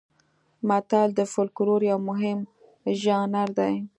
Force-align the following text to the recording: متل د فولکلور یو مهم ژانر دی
متل 0.67 1.09
د 1.15 1.19
فولکلور 1.31 1.81
یو 1.91 1.99
مهم 2.09 2.39
ژانر 3.01 3.47
دی 3.59 3.73